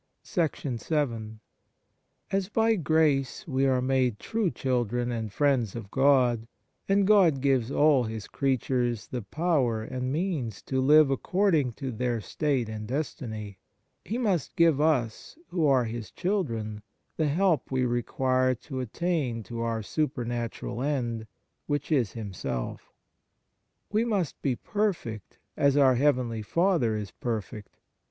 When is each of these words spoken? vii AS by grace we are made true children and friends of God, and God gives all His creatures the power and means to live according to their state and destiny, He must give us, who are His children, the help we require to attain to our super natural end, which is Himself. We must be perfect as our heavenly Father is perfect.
vii 0.25 1.39
AS 2.31 2.49
by 2.49 2.75
grace 2.75 3.47
we 3.47 3.67
are 3.67 3.83
made 3.83 4.17
true 4.17 4.49
children 4.49 5.11
and 5.11 5.31
friends 5.31 5.75
of 5.75 5.91
God, 5.91 6.47
and 6.89 7.05
God 7.05 7.39
gives 7.39 7.69
all 7.69 8.05
His 8.05 8.27
creatures 8.27 9.05
the 9.05 9.21
power 9.21 9.83
and 9.83 10.11
means 10.11 10.63
to 10.63 10.81
live 10.81 11.11
according 11.11 11.73
to 11.73 11.91
their 11.91 12.19
state 12.19 12.67
and 12.67 12.87
destiny, 12.87 13.59
He 14.03 14.17
must 14.17 14.55
give 14.55 14.81
us, 14.81 15.37
who 15.49 15.67
are 15.67 15.85
His 15.85 16.09
children, 16.09 16.81
the 17.15 17.27
help 17.27 17.69
we 17.71 17.85
require 17.85 18.55
to 18.55 18.79
attain 18.79 19.43
to 19.43 19.61
our 19.61 19.83
super 19.83 20.25
natural 20.25 20.81
end, 20.81 21.27
which 21.67 21.91
is 21.91 22.13
Himself. 22.13 22.91
We 23.91 24.03
must 24.03 24.41
be 24.41 24.55
perfect 24.55 25.37
as 25.55 25.77
our 25.77 25.93
heavenly 25.93 26.41
Father 26.41 26.97
is 26.97 27.11
perfect. 27.11 27.77